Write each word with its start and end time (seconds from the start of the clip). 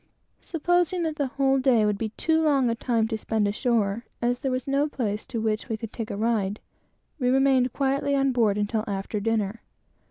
Supposing 0.41 1.03
that 1.03 1.17
the 1.17 1.27
whole 1.27 1.59
day 1.59 1.85
would 1.85 1.99
be 1.99 2.09
too 2.17 2.41
long 2.43 2.71
a 2.71 2.73
time 2.73 3.07
to 3.09 3.17
spend 3.19 3.47
ashore, 3.47 4.03
as 4.19 4.41
there 4.41 4.49
was 4.49 4.67
no 4.67 4.89
place 4.89 5.27
to 5.27 5.39
which 5.39 5.69
we 5.69 5.77
could 5.77 5.93
take 5.93 6.09
a 6.09 6.17
ride, 6.17 6.59
we 7.19 7.29
remained 7.29 7.71
quietly 7.71 8.15
on 8.15 8.31
board 8.31 8.57
until 8.57 8.83
after 8.87 9.19
dinner. 9.19 9.61